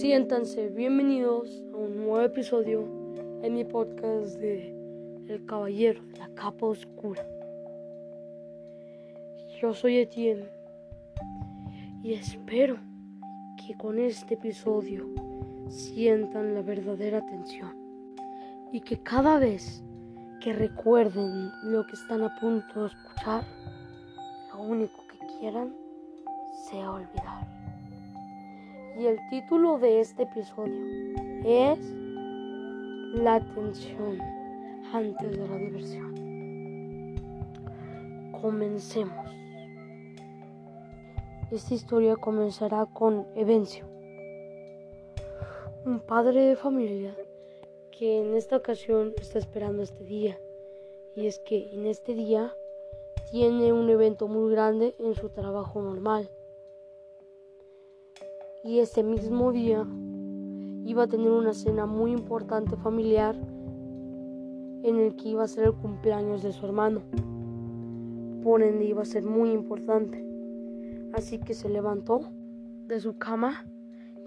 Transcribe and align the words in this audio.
Siéntanse 0.00 0.68
bienvenidos 0.68 1.50
a 1.74 1.76
un 1.76 1.96
nuevo 1.96 2.20
episodio 2.20 2.86
en 3.42 3.52
mi 3.52 3.64
podcast 3.64 4.38
de 4.38 4.68
El 5.26 5.44
Caballero 5.44 6.00
de 6.12 6.18
la 6.18 6.28
Capa 6.36 6.66
Oscura. 6.66 7.26
Yo 9.60 9.74
soy 9.74 9.96
Etienne 9.96 10.48
y 12.04 12.12
espero 12.12 12.76
que 13.56 13.76
con 13.76 13.98
este 13.98 14.34
episodio 14.34 15.04
sientan 15.68 16.54
la 16.54 16.62
verdadera 16.62 17.26
tensión 17.26 17.76
y 18.70 18.80
que 18.82 19.02
cada 19.02 19.40
vez 19.40 19.82
que 20.40 20.52
recuerden 20.52 21.50
lo 21.64 21.84
que 21.88 21.94
están 21.94 22.22
a 22.22 22.38
punto 22.38 22.82
de 22.82 22.86
escuchar, 22.86 23.42
lo 24.54 24.62
único 24.62 25.02
que 25.10 25.26
quieran 25.40 25.74
sea 26.70 26.88
olvidar. 26.92 27.57
Y 28.98 29.06
el 29.06 29.18
título 29.28 29.78
de 29.78 30.00
este 30.00 30.24
episodio 30.24 30.74
es 31.44 31.78
La 33.14 33.38
tensión 33.54 34.18
antes 34.92 35.38
de 35.38 35.46
la 35.46 35.56
diversión. 35.56 37.14
Comencemos. 38.40 39.30
Esta 41.52 41.74
historia 41.74 42.16
comenzará 42.16 42.86
con 42.86 43.24
Evencio, 43.36 43.84
un 45.86 46.00
padre 46.00 46.46
de 46.46 46.56
familia 46.56 47.16
que 47.96 48.18
en 48.18 48.34
esta 48.34 48.56
ocasión 48.56 49.14
está 49.20 49.38
esperando 49.38 49.84
este 49.84 50.02
día. 50.02 50.36
Y 51.14 51.28
es 51.28 51.38
que 51.38 51.72
en 51.72 51.86
este 51.86 52.14
día 52.14 52.52
tiene 53.30 53.72
un 53.72 53.88
evento 53.90 54.26
muy 54.26 54.50
grande 54.50 54.96
en 54.98 55.14
su 55.14 55.28
trabajo 55.28 55.80
normal. 55.80 56.28
Y 58.68 58.80
ese 58.80 59.02
mismo 59.02 59.50
día 59.50 59.86
iba 60.84 61.04
a 61.04 61.06
tener 61.06 61.30
una 61.30 61.54
cena 61.54 61.86
muy 61.86 62.12
importante 62.12 62.76
familiar 62.76 63.34
en 64.82 64.96
el 64.96 65.16
que 65.16 65.30
iba 65.30 65.42
a 65.42 65.48
ser 65.48 65.64
el 65.64 65.72
cumpleaños 65.72 66.42
de 66.42 66.52
su 66.52 66.66
hermano. 66.66 67.00
Por 68.42 68.62
ende 68.62 68.84
iba 68.84 69.00
a 69.00 69.06
ser 69.06 69.24
muy 69.24 69.52
importante. 69.52 70.22
Así 71.14 71.38
que 71.38 71.54
se 71.54 71.70
levantó 71.70 72.20
de 72.88 73.00
su 73.00 73.16
cama 73.16 73.64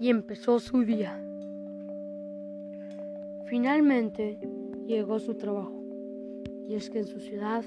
y 0.00 0.08
empezó 0.08 0.58
su 0.58 0.82
día. 0.82 1.24
Finalmente 3.46 4.40
llegó 4.88 5.20
su 5.20 5.36
trabajo. 5.36 5.84
Y 6.68 6.74
es 6.74 6.90
que 6.90 6.98
en 6.98 7.06
su 7.06 7.20
ciudad 7.20 7.64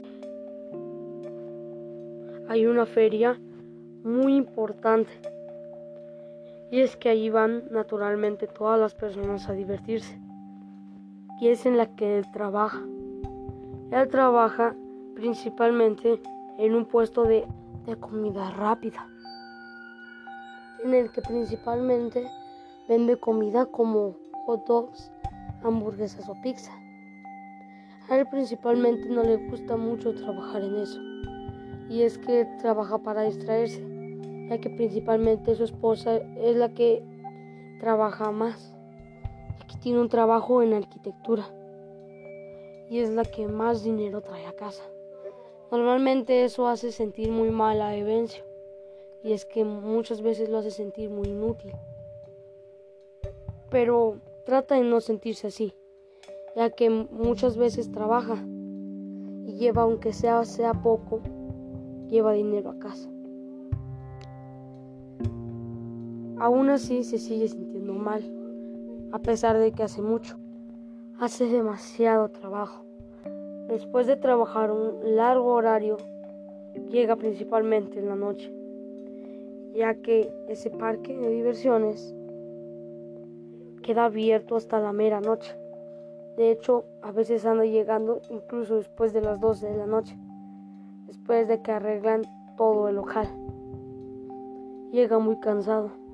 hay 2.49 2.65
una 2.65 2.85
feria 2.85 3.39
muy 4.03 4.35
importante. 4.35 5.13
Y 6.71 6.81
es 6.81 6.95
que 6.97 7.09
allí 7.09 7.29
van 7.29 7.63
naturalmente 7.71 8.47
todas 8.47 8.79
las 8.79 8.95
personas 8.95 9.47
a 9.49 9.53
divertirse. 9.53 10.19
Y 11.39 11.49
es 11.49 11.65
en 11.65 11.77
la 11.77 11.95
que 11.95 12.17
él 12.17 12.25
trabaja. 12.31 12.81
Él 13.91 14.07
trabaja 14.09 14.75
principalmente 15.15 16.21
en 16.57 16.75
un 16.75 16.85
puesto 16.85 17.23
de, 17.23 17.45
de 17.85 17.95
comida 17.97 18.51
rápida. 18.51 19.07
En 20.83 20.93
el 20.93 21.11
que 21.11 21.21
principalmente 21.21 22.27
vende 22.87 23.17
comida 23.17 23.65
como 23.65 24.15
hot 24.45 24.65
dogs, 24.65 25.11
hamburguesas 25.63 26.27
o 26.29 26.35
pizza. 26.41 26.71
A 28.09 28.17
él 28.17 28.27
principalmente 28.27 29.09
no 29.09 29.23
le 29.23 29.37
gusta 29.37 29.77
mucho 29.77 30.13
trabajar 30.13 30.61
en 30.61 30.75
eso. 30.75 30.99
Y 31.89 32.03
es 32.03 32.17
que 32.17 32.45
trabaja 32.59 32.97
para 32.99 33.23
distraerse, 33.23 33.83
ya 34.49 34.59
que 34.59 34.69
principalmente 34.69 35.55
su 35.55 35.63
esposa 35.63 36.17
es 36.37 36.55
la 36.55 36.73
que 36.73 37.03
trabaja 37.79 38.31
más. 38.31 38.75
Aquí 39.61 39.77
tiene 39.77 39.99
un 39.99 40.09
trabajo 40.09 40.61
en 40.61 40.73
arquitectura. 40.73 41.45
Y 42.89 42.99
es 42.99 43.09
la 43.09 43.25
que 43.25 43.47
más 43.47 43.83
dinero 43.83 44.21
trae 44.21 44.45
a 44.45 44.53
casa. 44.53 44.83
Normalmente 45.71 46.43
eso 46.43 46.67
hace 46.67 46.91
sentir 46.91 47.31
muy 47.31 47.49
mal 47.49 47.81
a 47.81 47.95
Evencio. 47.95 48.43
Y 49.23 49.33
es 49.33 49.45
que 49.45 49.65
muchas 49.65 50.21
veces 50.21 50.49
lo 50.49 50.59
hace 50.59 50.69
sentir 50.69 51.09
muy 51.09 51.29
inútil. 51.29 51.73
Pero 53.71 54.17
trata 54.45 54.75
de 54.75 54.81
no 54.81 55.01
sentirse 55.01 55.47
así, 55.47 55.73
ya 56.55 56.69
que 56.69 56.89
muchas 56.89 57.57
veces 57.57 57.91
trabaja 57.91 58.37
y 59.45 59.57
lleva, 59.57 59.81
aunque 59.81 60.13
sea, 60.13 60.45
sea 60.45 60.73
poco, 60.73 61.21
lleva 62.07 62.33
dinero 62.33 62.69
a 62.69 62.77
casa. 62.77 63.09
Aún 66.45 66.69
así 66.69 67.03
se 67.03 67.17
sigue 67.17 67.47
sintiendo 67.47 67.95
mal, 67.95 68.21
a 69.11 69.17
pesar 69.17 69.57
de 69.57 69.71
que 69.71 69.81
hace 69.81 70.03
mucho. 70.03 70.37
Hace 71.19 71.47
demasiado 71.47 72.29
trabajo. 72.29 72.85
Después 73.67 74.05
de 74.05 74.15
trabajar 74.15 74.71
un 74.71 75.15
largo 75.15 75.53
horario, 75.55 75.97
llega 76.91 77.15
principalmente 77.15 77.97
en 77.97 78.09
la 78.09 78.15
noche, 78.15 78.53
ya 79.73 79.95
que 79.95 80.31
ese 80.47 80.69
parque 80.69 81.17
de 81.17 81.29
diversiones 81.29 82.13
queda 83.81 84.05
abierto 84.05 84.55
hasta 84.55 84.79
la 84.79 84.93
mera 84.93 85.21
noche. 85.21 85.57
De 86.37 86.51
hecho, 86.51 86.85
a 87.01 87.11
veces 87.11 87.43
anda 87.47 87.65
llegando 87.65 88.21
incluso 88.29 88.75
después 88.75 89.13
de 89.13 89.21
las 89.21 89.39
12 89.39 89.65
de 89.65 89.77
la 89.77 89.87
noche, 89.87 90.15
después 91.07 91.47
de 91.47 91.63
que 91.63 91.71
arreglan 91.71 92.21
todo 92.55 92.87
el 92.87 92.97
local. 92.97 93.27
Llega 94.91 95.17
muy 95.17 95.39
cansado. 95.39 96.04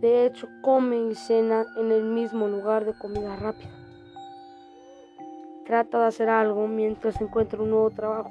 De 0.00 0.26
hecho, 0.26 0.46
come 0.60 0.96
y 1.10 1.14
cena 1.14 1.64
en 1.76 1.90
el 1.90 2.04
mismo 2.04 2.48
lugar 2.48 2.84
de 2.84 2.92
comida 2.92 3.34
rápida. 3.36 3.70
Trata 5.64 6.00
de 6.00 6.06
hacer 6.06 6.28
algo 6.28 6.68
mientras 6.68 7.18
encuentra 7.20 7.62
un 7.62 7.70
nuevo 7.70 7.90
trabajo, 7.90 8.30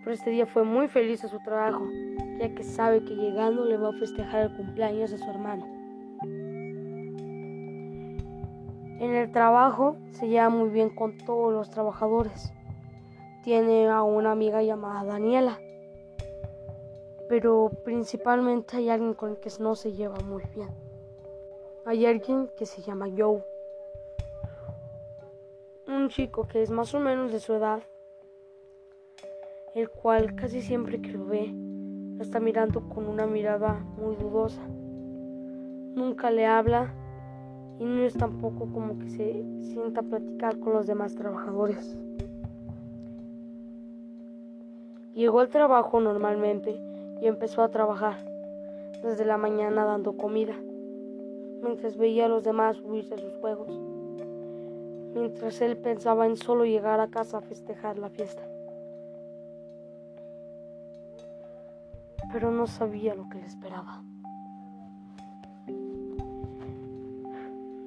pero 0.00 0.12
este 0.12 0.30
día 0.30 0.46
fue 0.46 0.62
muy 0.62 0.88
feliz 0.88 1.24
a 1.24 1.28
su 1.28 1.38
trabajo, 1.38 1.84
ya 2.38 2.54
que 2.54 2.62
sabe 2.62 3.02
que 3.02 3.16
llegando 3.16 3.64
le 3.64 3.78
va 3.78 3.88
a 3.88 3.98
festejar 3.98 4.42
el 4.42 4.56
cumpleaños 4.56 5.12
a 5.12 5.18
su 5.18 5.30
hermano. 5.30 5.66
En 9.00 9.14
el 9.14 9.32
trabajo 9.32 9.96
se 10.10 10.28
lleva 10.28 10.50
muy 10.50 10.68
bien 10.68 10.90
con 10.90 11.16
todos 11.16 11.50
los 11.50 11.70
trabajadores. 11.70 12.52
Tiene 13.42 13.88
a 13.88 14.02
una 14.02 14.32
amiga 14.32 14.62
llamada 14.62 15.04
Daniela. 15.04 15.58
Pero 17.26 17.70
principalmente 17.84 18.76
hay 18.76 18.90
alguien 18.90 19.14
con 19.14 19.30
el 19.30 19.36
que 19.38 19.50
no 19.58 19.74
se 19.74 19.92
lleva 19.92 20.18
muy 20.20 20.42
bien. 20.54 20.68
Hay 21.90 22.06
alguien 22.06 22.48
que 22.56 22.66
se 22.66 22.82
llama 22.82 23.08
Joe. 23.18 23.42
Un 25.88 26.08
chico 26.08 26.46
que 26.46 26.62
es 26.62 26.70
más 26.70 26.94
o 26.94 27.00
menos 27.00 27.32
de 27.32 27.40
su 27.40 27.52
edad. 27.52 27.82
El 29.74 29.90
cual 29.90 30.36
casi 30.36 30.62
siempre 30.62 31.02
que 31.02 31.08
lo 31.08 31.26
ve 31.26 31.52
lo 32.16 32.22
está 32.22 32.38
mirando 32.38 32.88
con 32.88 33.08
una 33.08 33.26
mirada 33.26 33.72
muy 33.98 34.14
dudosa. 34.14 34.62
Nunca 34.68 36.30
le 36.30 36.46
habla 36.46 36.94
y 37.80 37.84
no 37.84 38.04
es 38.04 38.14
tampoco 38.14 38.72
como 38.72 38.96
que 39.00 39.10
se 39.10 39.44
sienta 39.60 40.02
a 40.02 40.04
platicar 40.04 40.60
con 40.60 40.74
los 40.74 40.86
demás 40.86 41.16
trabajadores. 41.16 41.98
Llegó 45.12 45.40
al 45.40 45.48
trabajo 45.48 45.98
normalmente 45.98 46.80
y 47.20 47.26
empezó 47.26 47.64
a 47.64 47.72
trabajar 47.72 48.24
desde 49.02 49.24
la 49.24 49.38
mañana 49.38 49.84
dando 49.84 50.16
comida, 50.16 50.54
mientras 51.62 51.96
veía 51.96 52.26
a 52.26 52.28
los 52.28 52.44
demás 52.44 52.76
subirse 52.76 53.14
a 53.14 53.18
sus 53.18 53.34
juegos, 53.36 53.68
mientras 55.14 55.60
él 55.60 55.76
pensaba 55.76 56.26
en 56.26 56.36
solo 56.36 56.64
llegar 56.64 57.00
a 57.00 57.08
casa 57.08 57.38
a 57.38 57.42
festejar 57.42 57.98
la 57.98 58.10
fiesta. 58.10 58.42
Pero 62.32 62.50
no 62.50 62.66
sabía 62.66 63.14
lo 63.14 63.28
que 63.28 63.38
le 63.38 63.46
esperaba. 63.46 64.02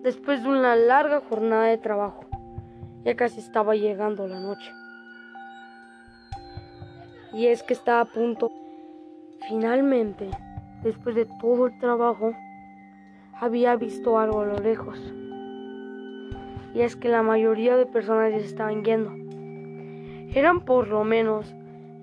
después 0.04 0.44
de 0.44 0.50
una 0.50 0.76
larga 0.76 1.22
jornada 1.22 1.64
de 1.64 1.78
trabajo. 1.78 2.26
Ya 3.04 3.16
casi 3.16 3.40
estaba 3.40 3.76
llegando 3.76 4.28
la 4.28 4.40
noche. 4.40 4.72
Y 7.34 7.48
es 7.48 7.64
que 7.64 7.74
estaba 7.74 8.02
a 8.02 8.06
punto. 8.06 8.52
Finalmente, 9.48 10.30
después 10.84 11.16
de 11.16 11.26
todo 11.26 11.68
el 11.68 11.80
trabajo, 11.80 12.34
había 13.40 13.76
visto 13.76 14.20
algo 14.20 14.42
a 14.42 14.46
lo 14.46 14.58
lejos. 14.58 15.00
Y 16.74 16.82
es 16.82 16.96
que 16.96 17.10
la 17.10 17.22
mayoría 17.22 17.78
de 17.78 17.86
personas 17.86 18.32
ya 18.32 18.38
estaban 18.38 18.84
yendo. 18.84 19.12
Eran 20.34 20.66
por 20.66 20.88
lo 20.88 21.04
menos 21.04 21.54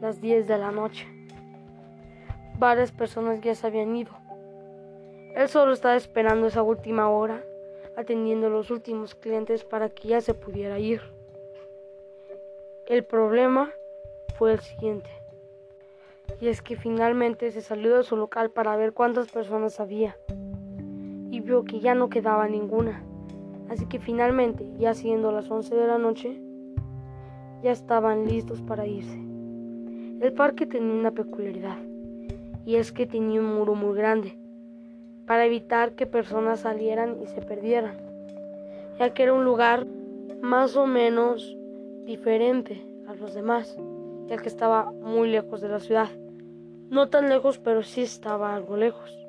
las 0.00 0.21
10 0.21 0.47
de 0.47 0.59
la 0.59 0.71
noche. 0.71 1.06
Varias 2.59 2.93
personas 2.93 3.41
ya 3.41 3.55
se 3.55 3.67
habían 3.67 3.97
ido. 3.97 4.12
Él 5.35 5.49
solo 5.49 5.73
estaba 5.73 5.97
esperando 5.97 6.47
esa 6.47 6.62
última 6.62 7.09
hora 7.09 7.43
atendiendo 7.97 8.47
a 8.47 8.50
los 8.50 8.71
últimos 8.71 9.15
clientes 9.15 9.65
para 9.65 9.88
que 9.88 10.09
ya 10.09 10.21
se 10.21 10.35
pudiera 10.35 10.79
ir. 10.79 11.00
El 12.87 13.05
problema 13.05 13.71
fue 14.38 14.53
el 14.53 14.61
siguiente. 14.61 15.11
Y 16.41 16.49
es 16.49 16.62
que 16.62 16.77
finalmente 16.77 17.50
se 17.53 17.61
salió 17.61 17.97
de 17.97 18.05
su 18.05 18.17
local 18.17 18.50
para 18.50 18.77
ver 18.77 18.93
cuántas 18.93 19.31
personas 19.31 19.81
había. 19.81 20.17
Vio 21.38 21.62
que 21.62 21.79
ya 21.79 21.94
no 21.94 22.11
quedaba 22.11 22.49
ninguna. 22.49 23.05
Así 23.69 23.87
que 23.87 24.00
finalmente, 24.00 24.69
ya 24.77 24.94
siendo 24.94 25.31
las 25.31 25.49
11 25.49 25.77
de 25.77 25.87
la 25.87 25.99
noche, 25.99 26.43
ya 27.62 27.71
estaban 27.71 28.27
listos 28.27 28.61
para 28.62 28.88
irse. 28.88 29.17
El 30.21 30.32
parque 30.32 30.67
tenía 30.67 30.93
una 30.93 31.12
peculiaridad, 31.12 31.79
y 32.67 32.75
es 32.75 32.91
que 32.91 33.06
tenía 33.06 33.41
un 33.41 33.55
muro 33.55 33.77
muy 33.77 33.97
grande, 33.97 34.37
para 35.25 35.47
evitar 35.47 35.93
que 35.93 36.06
personas 36.06 36.61
salieran 36.61 37.23
y 37.23 37.27
se 37.27 37.41
perdieran, 37.43 37.97
ya 38.99 39.15
que 39.15 39.23
era 39.23 39.32
un 39.32 39.44
lugar 39.44 39.87
más 40.43 40.77
o 40.77 40.87
menos 40.87 41.56
diferente 42.06 42.85
a 43.06 43.15
los 43.15 43.35
demás, 43.35 43.79
ya 44.27 44.37
que 44.37 44.49
estaba 44.49 44.91
muy 44.91 45.31
lejos 45.31 45.61
de 45.61 45.69
la 45.69 45.79
ciudad. 45.79 46.09
No 46.88 47.09
tan 47.09 47.29
lejos, 47.29 47.59
pero 47.59 47.85
sí 47.85 48.03
estaba 48.03 48.55
algo 48.55 48.77
lejos. 48.77 49.19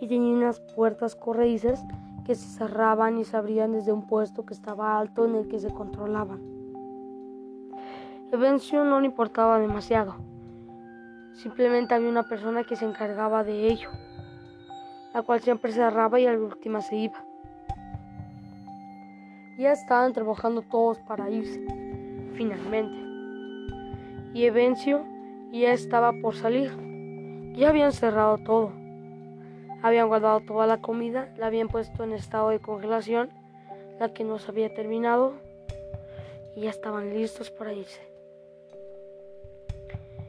Y 0.00 0.08
tenía 0.08 0.34
unas 0.34 0.60
puertas 0.74 1.14
corredizas 1.14 1.84
que 2.24 2.34
se 2.34 2.46
cerraban 2.46 3.18
y 3.18 3.24
se 3.24 3.36
abrían 3.36 3.72
desde 3.72 3.92
un 3.92 4.06
puesto 4.06 4.46
que 4.46 4.54
estaba 4.54 4.98
alto 4.98 5.24
en 5.24 5.34
el 5.34 5.48
que 5.48 5.58
se 5.58 5.70
controlaban. 5.70 6.40
Evencio 8.32 8.84
no 8.84 9.00
le 9.00 9.06
importaba 9.06 9.58
demasiado. 9.58 10.14
Simplemente 11.32 11.94
había 11.94 12.08
una 12.08 12.28
persona 12.28 12.64
que 12.64 12.76
se 12.76 12.84
encargaba 12.84 13.42
de 13.42 13.66
ello, 13.66 13.90
la 15.12 15.22
cual 15.22 15.40
siempre 15.40 15.72
cerraba 15.72 16.20
y 16.20 16.26
a 16.26 16.32
la 16.32 16.38
última 16.38 16.80
se 16.80 16.96
iba. 16.96 17.24
Ya 19.58 19.72
estaban 19.72 20.12
trabajando 20.12 20.62
todos 20.62 20.98
para 21.00 21.28
irse, 21.28 21.60
finalmente. 22.34 22.96
Y 24.32 24.44
Evencio 24.44 25.04
ya 25.50 25.72
estaba 25.72 26.12
por 26.12 26.34
salir. 26.36 26.70
Ya 27.56 27.70
habían 27.70 27.92
cerrado 27.92 28.38
todo. 28.38 28.79
Habían 29.82 30.08
guardado 30.08 30.40
toda 30.40 30.66
la 30.66 30.80
comida, 30.80 31.32
la 31.38 31.46
habían 31.46 31.68
puesto 31.68 32.04
en 32.04 32.12
estado 32.12 32.50
de 32.50 32.60
congelación, 32.60 33.30
la 33.98 34.12
que 34.12 34.24
no 34.24 34.38
se 34.38 34.50
había 34.50 34.74
terminado, 34.74 35.34
y 36.54 36.62
ya 36.62 36.70
estaban 36.70 37.14
listos 37.14 37.50
para 37.50 37.72
irse. 37.72 38.00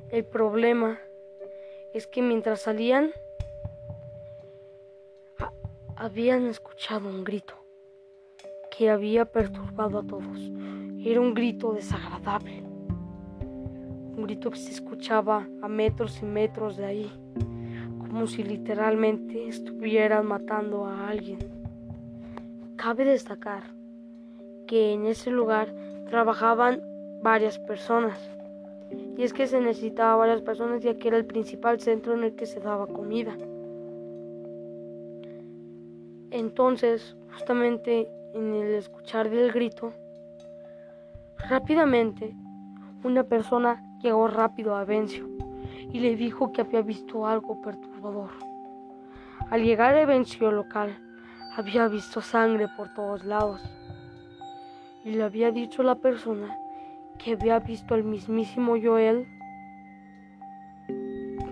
El 0.10 0.26
problema 0.26 1.00
es 1.94 2.08
que 2.08 2.22
mientras 2.22 2.62
salían, 2.62 3.12
habían 5.96 6.48
escuchado 6.48 7.08
un 7.10 7.24
grito 7.24 7.54
que 8.76 8.90
había 8.90 9.26
perturbado 9.26 10.00
a 10.00 10.04
todos. 10.04 10.52
Era 11.04 11.22
un 11.22 11.34
grito 11.34 11.74
desagradable. 11.74 12.64
Un 14.16 14.24
grito 14.24 14.50
que 14.50 14.58
se 14.58 14.72
escuchaba 14.72 15.48
a 15.62 15.68
metros 15.68 16.22
y 16.22 16.26
metros 16.26 16.78
de 16.78 16.86
ahí, 16.86 17.12
como 18.12 18.28
si 18.28 18.44
literalmente 18.44 19.48
estuvieran 19.48 20.28
matando 20.28 20.86
a 20.86 21.08
alguien. 21.08 21.40
Cabe 22.76 23.06
destacar 23.06 23.64
que 24.68 24.92
en 24.92 25.06
ese 25.06 25.32
lugar 25.32 25.74
trabajaban 26.10 26.82
varias 27.24 27.58
personas. 27.58 28.20
Y 29.18 29.24
es 29.24 29.32
que 29.32 29.48
se 29.48 29.62
necesitaba 29.62 30.18
varias 30.18 30.42
personas 30.42 30.84
ya 30.84 30.98
que 30.98 31.08
era 31.08 31.16
el 31.16 31.26
principal 31.26 31.80
centro 31.80 32.14
en 32.14 32.26
el 32.26 32.36
que 32.36 32.46
se 32.46 32.60
daba 32.60 32.86
comida. 32.86 33.34
Entonces, 36.32 37.16
justamente 37.32 38.10
en 38.34 38.56
el 38.56 38.74
escuchar 38.74 39.30
del 39.30 39.54
grito, 39.54 39.94
rápidamente 41.50 42.36
una 43.06 43.24
persona 43.24 43.82
llegó 44.02 44.28
rápido 44.28 44.76
a 44.76 44.84
Vencio 44.84 45.30
y 45.92 46.00
le 46.00 46.16
dijo 46.16 46.52
que 46.52 46.62
había 46.62 46.82
visto 46.82 47.28
algo 47.28 47.62
perturbador. 47.62 48.32
Al 49.50 49.64
llegar 49.64 49.96
a 49.96 50.06
Vencio 50.06 50.52
local, 50.52 50.98
había 51.58 51.88
visto 51.88 52.22
sangre 52.22 52.68
por 52.78 52.94
todos 52.94 53.26
lados 53.26 53.62
y 55.04 55.12
le 55.12 55.24
había 55.24 55.52
dicho 55.52 55.82
a 55.82 55.86
la 55.86 55.96
persona 55.96 56.58
que 57.18 57.34
había 57.34 57.60
visto 57.60 57.94
al 57.94 58.04
mismísimo 58.04 58.76
Joel 58.82 59.28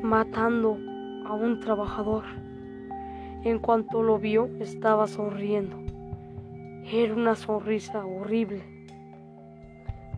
matando 0.01 0.77
a 1.25 1.33
un 1.33 1.59
trabajador. 1.59 2.23
En 3.43 3.59
cuanto 3.59 4.01
lo 4.03 4.17
vio, 4.17 4.49
estaba 4.59 5.07
sonriendo. 5.07 5.77
Era 6.91 7.13
una 7.13 7.35
sonrisa 7.35 8.05
horrible. 8.05 8.63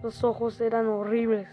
Los 0.01 0.23
ojos 0.23 0.61
eran 0.61 0.87
horribles. 0.87 1.47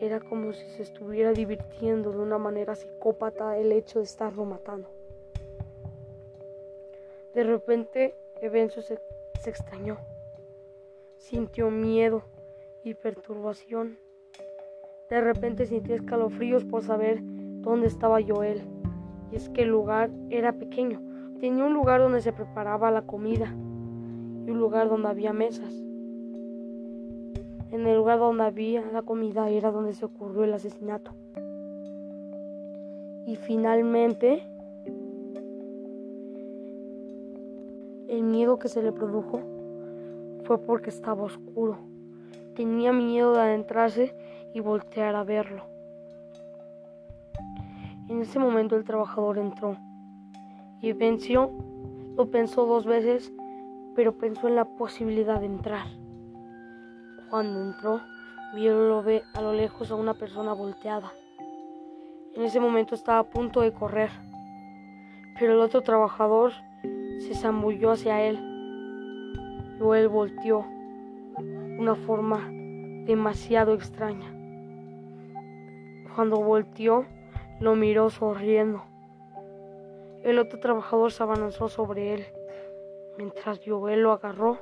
Era 0.00 0.20
como 0.20 0.52
si 0.52 0.68
se 0.70 0.82
estuviera 0.82 1.32
divirtiendo 1.32 2.12
de 2.12 2.18
una 2.18 2.36
manera 2.36 2.74
psicópata 2.74 3.56
el 3.56 3.72
hecho 3.72 4.00
de 4.00 4.04
estarlo 4.04 4.44
matando. 4.44 4.90
De 7.34 7.44
repente, 7.44 8.14
Evencio 8.42 8.82
se, 8.82 8.98
se 9.40 9.50
extrañó. 9.50 9.98
Sintió 11.16 11.70
miedo 11.70 12.22
y 12.84 12.94
perturbación. 12.94 13.98
De 15.08 15.20
repente 15.20 15.64
sintió 15.64 15.94
escalofríos 15.94 16.64
por 16.64 16.82
saber 16.82 17.20
dónde 17.22 17.86
estaba 17.86 18.20
Joel. 18.22 18.62
Y 19.32 19.36
es 19.36 19.48
que 19.48 19.62
el 19.62 19.68
lugar 19.68 20.10
era 20.28 20.52
pequeño. 20.52 21.00
Tenía 21.40 21.64
un 21.64 21.72
lugar 21.72 22.00
donde 22.00 22.20
se 22.20 22.32
preparaba 22.32 22.90
la 22.90 23.02
comida 23.02 23.46
y 24.46 24.50
un 24.50 24.58
lugar 24.58 24.88
donde 24.88 25.08
había 25.08 25.32
mesas. 25.32 25.85
En 27.70 27.86
el 27.86 27.96
lugar 27.96 28.18
donde 28.18 28.44
había 28.44 28.82
la 28.92 29.02
comida 29.02 29.48
era 29.50 29.70
donde 29.70 29.92
se 29.92 30.04
ocurrió 30.04 30.44
el 30.44 30.54
asesinato. 30.54 31.12
Y 33.26 33.36
finalmente, 33.36 34.42
el 38.08 38.22
miedo 38.22 38.58
que 38.58 38.68
se 38.68 38.82
le 38.82 38.92
produjo 38.92 39.40
fue 40.44 40.58
porque 40.58 40.90
estaba 40.90 41.24
oscuro. 41.24 41.78
Tenía 42.54 42.92
miedo 42.92 43.32
de 43.32 43.40
adentrarse 43.40 44.14
y 44.54 44.60
voltear 44.60 45.16
a 45.16 45.24
verlo. 45.24 45.64
En 48.08 48.20
ese 48.20 48.38
momento 48.38 48.76
el 48.76 48.84
trabajador 48.84 49.38
entró 49.38 49.76
y 50.80 50.92
venció. 50.92 51.50
Lo 52.16 52.30
pensó 52.30 52.64
dos 52.64 52.86
veces 52.86 53.32
pero 53.96 54.18
pensó 54.18 54.46
en 54.46 54.54
la 54.54 54.66
posibilidad 54.66 55.40
de 55.40 55.46
entrar. 55.46 55.86
Cuando 57.30 57.60
entró, 57.60 58.00
vio 58.54 59.02
a 59.34 59.40
lo 59.40 59.52
lejos 59.52 59.90
a 59.90 59.96
una 59.96 60.14
persona 60.14 60.52
volteada. 60.52 61.12
En 62.34 62.42
ese 62.42 62.60
momento 62.60 62.94
estaba 62.94 63.18
a 63.18 63.24
punto 63.24 63.62
de 63.62 63.72
correr, 63.72 64.10
pero 65.38 65.54
el 65.54 65.60
otro 65.60 65.82
trabajador 65.82 66.52
se 67.18 67.34
zambulló 67.34 67.92
hacia 67.92 68.22
él. 68.22 68.38
Luego 69.78 69.94
él 69.94 70.08
volteó, 70.08 70.64
una 71.78 71.94
forma 71.94 72.48
demasiado 73.06 73.74
extraña. 73.74 74.30
Cuando 76.14 76.36
volteó, 76.36 77.06
lo 77.60 77.74
miró 77.74 78.10
sonriendo. 78.10 78.84
El 80.22 80.38
otro 80.38 80.60
trabajador 80.60 81.10
se 81.10 81.22
abalanzó 81.22 81.68
sobre 81.68 82.14
él 82.14 82.26
mientras 83.18 83.60
Joel 83.64 84.02
lo 84.02 84.12
agarró 84.12 84.58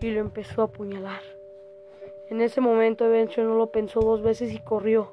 y 0.00 0.10
lo 0.10 0.20
empezó 0.20 0.62
a 0.62 0.64
apuñalar. 0.66 1.20
En 2.32 2.40
ese 2.40 2.62
momento 2.62 3.04
Evencio 3.04 3.44
no 3.44 3.56
lo 3.56 3.70
pensó 3.70 4.00
dos 4.00 4.22
veces 4.22 4.54
y 4.54 4.58
corrió. 4.58 5.12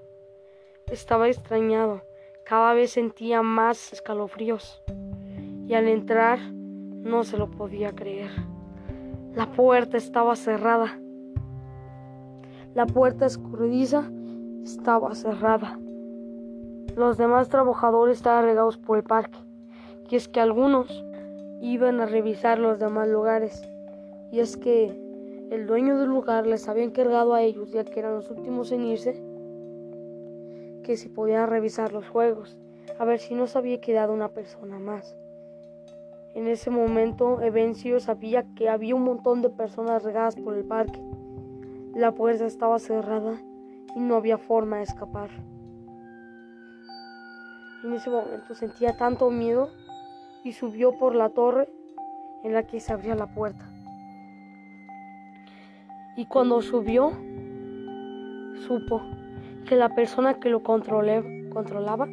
Estaba 0.90 1.28
extrañado, 1.28 2.02
cada 2.46 2.74
vez 2.74 2.92
sentía 2.92 3.42
más 3.42 3.92
escalofríos 3.92 4.82
y 5.68 5.74
al 5.74 5.90
entrar 5.90 6.40
no 6.40 7.26
se 7.26 7.36
lo 7.36 7.52
podía 7.52 7.92
creer. 7.92 8.30
La 9.36 9.52
puerta 9.52 9.98
estaba 9.98 10.38
cerrada. 10.38 10.98
La 12.74 12.86
puerta 12.86 13.26
escurridiza 13.26 14.10
estaba 14.64 15.14
cerrada. 15.14 15.78
Los 16.96 17.18
demás 17.18 17.50
trabajadores 17.50 18.16
estaban 18.16 18.46
regados 18.46 18.78
por 18.78 18.98
el 18.98 19.04
parque, 19.04 19.40
y 20.10 20.16
es 20.16 20.30
que 20.30 20.40
algunos 20.40 21.04
iban 21.60 22.00
a 22.00 22.06
revisar 22.06 22.60
los 22.60 22.80
demás 22.80 23.10
lugares. 23.10 23.62
Y 24.32 24.40
es 24.40 24.56
que 24.56 25.09
el 25.50 25.66
dueño 25.66 25.98
del 25.98 26.10
lugar 26.10 26.46
les 26.46 26.68
había 26.68 26.84
encargado 26.84 27.34
a 27.34 27.42
ellos, 27.42 27.72
ya 27.72 27.84
que 27.84 28.00
eran 28.00 28.14
los 28.14 28.30
últimos 28.30 28.72
en 28.72 28.86
irse, 28.86 29.14
que 30.84 30.96
si 30.96 31.10
podían 31.10 31.50
revisar 31.50 31.92
los 31.92 32.08
juegos, 32.08 32.58
a 33.00 33.06
ver 33.06 33.20
si 33.20 33.34
no 33.34 33.48
se 33.48 33.58
había 33.58 33.82
quedado 33.82 34.14
una 34.14 34.30
persona 34.30 34.78
más. 34.78 35.16
En 36.36 36.48
ese 36.48 36.70
momento, 36.70 37.42
Evencio 37.42 38.00
sabía 38.00 38.46
que 38.56 38.70
había 38.70 38.94
un 38.94 39.04
montón 39.04 39.42
de 39.42 39.50
personas 39.50 40.04
regadas 40.04 40.36
por 40.36 40.56
el 40.56 40.66
parque. 40.66 41.02
La 41.96 42.12
puerta 42.12 42.46
estaba 42.46 42.78
cerrada 42.78 43.42
y 43.96 44.00
no 44.00 44.16
había 44.16 44.38
forma 44.38 44.78
de 44.78 44.84
escapar. 44.84 45.32
En 47.84 47.94
ese 47.94 48.10
momento 48.12 48.54
sentía 48.54 48.96
tanto 48.98 49.32
miedo 49.32 49.70
y 50.44 50.52
subió 50.52 50.98
por 51.00 51.16
la 51.16 51.30
torre 51.30 51.68
en 52.44 52.54
la 52.54 52.64
que 52.64 52.80
se 52.80 52.94
abría 52.94 53.16
la 53.16 53.34
puerta. 53.34 53.66
Y 56.20 56.26
cuando 56.26 56.62
subió, 56.62 57.14
supo 58.68 59.02
que 59.66 59.78
la 59.78 59.96
persona 59.96 60.38
que 60.38 60.50
lo 60.50 60.62
controlaba 60.62 62.10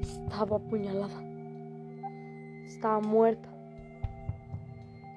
estaba 0.00 0.58
apuñalada. 0.58 1.20
estaba 2.64 3.00
muerta 3.00 3.48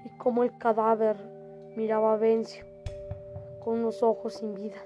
y 0.04 0.18
como 0.18 0.44
el 0.44 0.58
cadáver 0.58 1.16
miraba 1.76 2.14
a 2.16 2.18
Vencio 2.18 2.66
con 3.64 3.82
unos 3.82 4.02
ojos 4.02 4.34
sin 4.34 4.56
vida. 4.56 4.82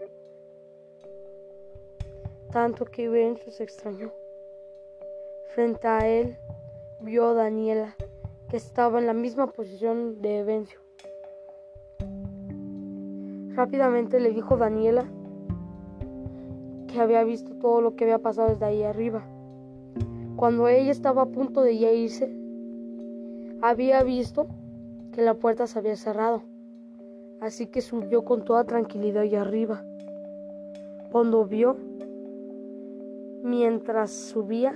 Tanto 2.51 2.83
que 2.83 3.07
Vencio 3.07 3.49
se 3.49 3.63
extrañó. 3.63 4.11
Frente 5.55 5.87
a 5.87 6.05
él 6.05 6.35
vio 6.99 7.29
a 7.29 7.33
Daniela, 7.33 7.95
que 8.49 8.57
estaba 8.57 8.99
en 8.99 9.07
la 9.07 9.13
misma 9.13 9.47
posición 9.47 10.21
de 10.21 10.43
Vencio. 10.43 10.80
Rápidamente 13.61 14.19
le 14.19 14.31
dijo 14.31 14.57
Daniela 14.57 15.05
que 16.87 16.99
había 16.99 17.23
visto 17.23 17.53
todo 17.57 17.79
lo 17.79 17.95
que 17.95 18.05
había 18.05 18.17
pasado 18.17 18.49
desde 18.49 18.65
ahí 18.65 18.81
arriba. 18.81 19.21
Cuando 20.35 20.67
ella 20.67 20.89
estaba 20.89 21.21
a 21.21 21.25
punto 21.27 21.61
de 21.61 21.73
irse, 21.73 22.35
había 23.61 24.01
visto 24.01 24.47
que 25.11 25.21
la 25.21 25.35
puerta 25.35 25.67
se 25.67 25.77
había 25.77 25.95
cerrado, 25.95 26.41
así 27.39 27.67
que 27.67 27.81
subió 27.81 28.25
con 28.25 28.45
toda 28.45 28.63
tranquilidad 28.63 29.21
allá 29.21 29.41
arriba. 29.41 29.83
Cuando 31.11 31.45
vio, 31.45 31.77
mientras 33.43 34.09
subía, 34.09 34.73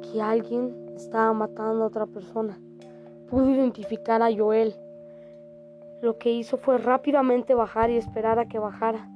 que 0.00 0.22
alguien 0.22 0.74
estaba 0.96 1.34
matando 1.34 1.84
a 1.84 1.88
otra 1.88 2.06
persona, 2.06 2.58
pudo 3.28 3.50
identificar 3.50 4.22
a 4.22 4.34
Joel. 4.34 4.74
Lo 6.02 6.18
que 6.18 6.30
hizo 6.30 6.56
fue 6.56 6.78
rápidamente 6.78 7.54
bajar 7.54 7.90
y 7.90 7.96
esperar 7.96 8.38
a 8.38 8.46
que 8.46 8.58
bajara. 8.58 9.08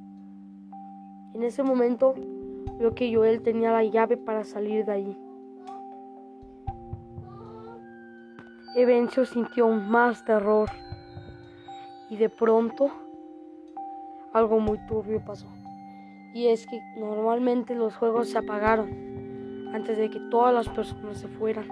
En 1.35 1.43
ese 1.43 1.63
momento 1.63 2.15
vio 2.79 2.95
que 2.95 3.15
Joel 3.15 3.43
tenía 3.43 3.73
la 3.73 3.85
llave 3.85 4.17
para 4.17 4.45
salir 4.45 4.85
de 4.85 4.93
allí. 4.93 5.19
Evencio 8.77 9.25
sintió 9.25 9.69
más 9.69 10.25
terror 10.25 10.69
y 12.11 12.17
de 12.17 12.29
pronto 12.29 12.91
algo 14.33 14.61
muy 14.61 14.79
turbio 14.87 15.23
pasó. 15.25 15.47
Y 16.35 16.49
es 16.49 16.67
que 16.67 16.81
normalmente 16.97 17.75
los 17.75 17.97
juegos 17.97 18.31
se 18.31 18.39
apagaron 18.39 19.71
antes 19.75 19.99
de 19.99 20.11
que 20.11 20.21
todas 20.31 20.55
las 20.55 20.69
personas 20.69 21.19
se 21.19 21.29
fueran. 21.29 21.67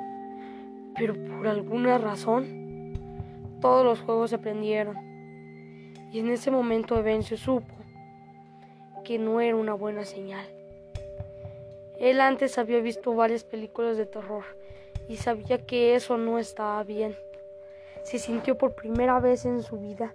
Pero 0.97 1.15
por 1.15 1.47
alguna 1.47 1.99
razón 1.99 2.66
todos 3.67 3.85
los 3.85 4.01
juegos 4.01 4.31
se 4.31 4.39
prendieron. 4.39 4.97
Y 6.13 6.21
en 6.21 6.31
ese 6.31 6.53
momento 6.53 6.97
Evencio 6.97 7.37
supo 7.37 7.75
que 9.05 9.19
no 9.19 9.41
era 9.41 9.57
una 9.57 9.75
buena 9.75 10.05
señal. 10.05 10.47
Él 11.99 12.21
antes 12.21 12.59
había 12.59 12.81
visto 12.81 13.13
varias 13.13 13.43
películas 13.43 13.97
de 13.97 14.07
terror 14.07 14.45
y 15.09 15.17
sabía 15.17 15.67
que 15.67 15.97
eso 15.97 16.17
no 16.17 16.39
estaba 16.39 16.81
bien. 16.85 17.17
Se 18.05 18.21
sintió 18.21 18.57
por 18.57 18.77
primera 18.77 19.19
vez 19.19 19.45
en 19.45 19.61
su 19.63 19.79
vida 19.79 20.15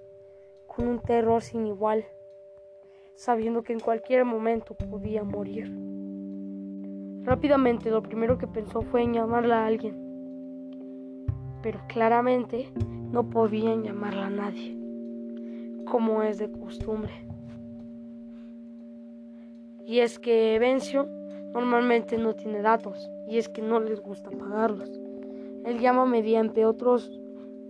con 0.66 0.88
un 0.88 1.00
terror 1.00 1.42
sin 1.42 1.68
igual, 1.68 2.06
sabiendo 3.16 3.64
que 3.64 3.74
en 3.74 3.82
cualquier 3.82 4.24
momento 4.24 4.76
podía 4.76 5.26
morir. 5.26 5.70
Rápidamente 7.26 7.90
lo 7.90 8.02
primero 8.02 8.38
que 8.38 8.48
pensó 8.48 8.82
fue 8.82 9.02
en 9.02 9.14
llamarla 9.14 9.64
a 9.64 9.68
alguien, 9.68 10.01
pero 11.62 11.80
claramente 11.88 12.72
no 13.12 13.30
podían 13.30 13.84
llamarla 13.84 14.28
a 14.28 14.30
nadie, 14.30 14.78
como 15.90 16.24
es 16.24 16.38
de 16.38 16.52
costumbre. 16.52 17.12
Y 19.86 20.00
es 20.00 20.20
que 20.20 20.58
Vencio 20.60 21.08
normalmente 21.54 22.18
no 22.18 22.34
tiene 22.34 22.62
datos 22.62 23.10
y 23.28 23.38
es 23.38 23.50
que 23.50 23.62
no 23.62 23.80
les 23.80 24.00
gusta 24.02 24.30
pagarlos. 24.32 24.90
Él 25.66 25.80
llama 25.80 26.06
mediante 26.06 26.66
otros 26.66 27.12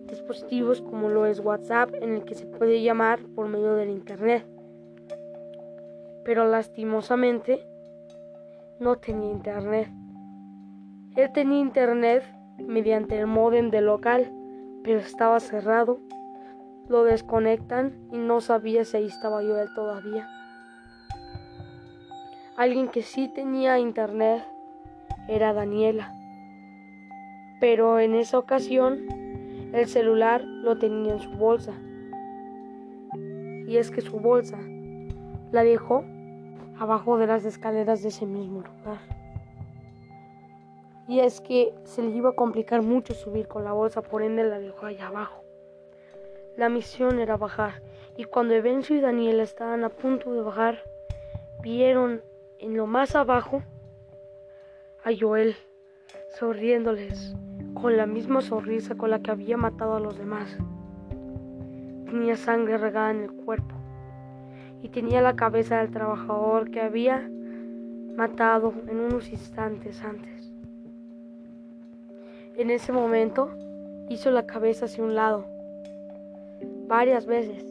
dispositivos 0.08 0.82
como 0.82 1.10
lo 1.10 1.26
es 1.26 1.40
WhatsApp 1.40 1.94
en 2.02 2.14
el 2.14 2.24
que 2.24 2.36
se 2.36 2.46
puede 2.46 2.82
llamar 2.82 3.20
por 3.36 3.48
medio 3.48 3.76
del 3.76 3.90
Internet. 3.90 4.46
Pero 6.24 6.46
lastimosamente 6.46 7.66
no 8.80 8.98
tenía 8.98 9.32
Internet. 9.32 9.90
Él 11.16 11.32
tenía 11.34 11.60
Internet 11.60 12.24
mediante 12.68 13.18
el 13.18 13.28
modem 13.28 13.70
del 13.72 13.86
local, 13.86 14.32
pero 14.84 15.00
estaba 15.00 15.40
cerrado. 15.40 16.00
Lo 16.88 17.04
desconectan 17.04 17.94
y 18.12 18.18
no 18.18 18.42
sabía 18.42 18.84
si 18.86 18.98
ahí 18.98 19.06
estaba 19.06 19.44
yo 19.44 19.58
él 19.58 19.70
todavía. 19.74 20.28
Alguien 22.58 22.90
que 22.90 23.02
sí 23.02 23.28
tenía 23.28 23.80
internet 23.80 24.44
era 25.28 25.54
Daniela. 25.54 26.14
Pero 27.60 28.00
en 28.00 28.16
esa 28.16 28.38
ocasión 28.38 29.00
el 29.74 29.88
celular 29.88 30.44
lo 30.44 30.78
tenía 30.78 31.14
en 31.14 31.20
su 31.20 31.32
bolsa. 31.32 31.74
Y 33.68 33.78
es 33.78 33.90
que 33.90 34.02
su 34.02 34.20
bolsa 34.20 34.60
la 35.52 35.64
dejó 35.64 36.04
abajo 36.78 37.18
de 37.18 37.28
las 37.28 37.46
escaleras 37.46 38.02
de 38.02 38.10
ese 38.10 38.26
mismo 38.26 38.62
lugar. 38.62 39.21
Y 41.12 41.20
es 41.20 41.42
que 41.42 41.74
se 41.84 42.02
le 42.02 42.12
iba 42.12 42.30
a 42.30 42.36
complicar 42.36 42.84
mucho 42.84 43.14
subir 43.14 43.50
con 43.50 43.66
la 43.66 43.74
bolsa, 43.74 44.02
por 44.02 44.22
ende 44.22 44.46
la 44.46 44.60
dejó 44.60 44.86
allá 44.86 45.08
abajo. 45.08 45.44
La 46.56 46.70
misión 46.70 47.20
era 47.20 47.36
bajar, 47.36 47.82
y 48.16 48.24
cuando 48.24 48.54
Evencio 48.54 48.96
y 48.96 49.02
Daniela 49.02 49.44
estaban 49.44 49.84
a 49.84 49.90
punto 49.90 50.32
de 50.32 50.42
bajar, 50.42 50.80
vieron 51.62 52.22
en 52.60 52.78
lo 52.78 52.88
más 52.88 53.14
abajo 53.18 53.62
a 55.04 55.10
Joel, 55.14 55.58
sonriéndoles 56.40 57.36
con 57.74 57.98
la 57.98 58.06
misma 58.06 58.40
sonrisa 58.40 58.96
con 58.96 59.10
la 59.10 59.20
que 59.20 59.32
había 59.32 59.58
matado 59.58 59.96
a 59.96 60.00
los 60.00 60.18
demás. 60.18 60.58
Tenía 62.06 62.38
sangre 62.38 62.78
regada 62.78 63.12
en 63.12 63.24
el 63.24 63.34
cuerpo 63.34 63.76
y 64.82 64.88
tenía 64.88 65.22
la 65.22 65.36
cabeza 65.36 65.80
del 65.80 65.92
trabajador 65.92 66.72
que 66.72 66.80
había 66.80 67.30
matado 68.16 68.74
en 68.88 68.98
unos 68.98 69.28
instantes 69.28 70.02
antes. 70.06 70.31
En 72.62 72.70
ese 72.70 72.92
momento 72.92 73.50
hizo 74.08 74.30
la 74.30 74.46
cabeza 74.46 74.86
hacia 74.86 75.04
un 75.04 75.16
lado, 75.16 75.46
varias 76.86 77.26
veces, 77.26 77.66